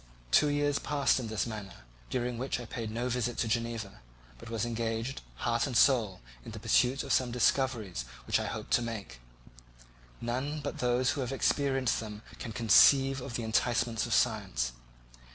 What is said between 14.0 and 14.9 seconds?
of science.